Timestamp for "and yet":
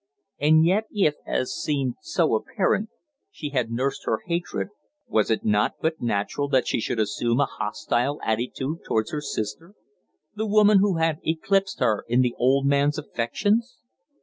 0.39-0.85